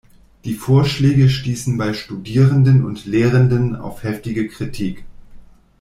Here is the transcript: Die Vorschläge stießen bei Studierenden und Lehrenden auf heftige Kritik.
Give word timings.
Die 0.45 0.55
Vorschläge 0.55 1.29
stießen 1.29 1.77
bei 1.77 1.93
Studierenden 1.93 2.83
und 2.85 3.05
Lehrenden 3.05 3.75
auf 3.75 4.01
heftige 4.01 4.47
Kritik. 4.47 5.03